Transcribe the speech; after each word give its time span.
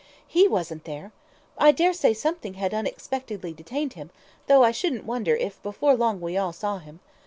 "He 0.27 0.47
wasn't 0.47 0.85
there. 0.85 1.11
I 1.59 1.71
daresay 1.71 2.15
something 2.15 2.55
had 2.55 2.73
unexpectedly 2.73 3.53
detained 3.53 3.93
him, 3.93 4.09
though 4.47 4.63
I 4.63 4.71
shouldn't 4.71 5.05
wonder 5.05 5.35
if 5.35 5.61
before 5.61 5.93
long 5.95 6.19
we 6.19 6.37
all 6.39 6.53
saw 6.53 6.79
him. 6.79 7.01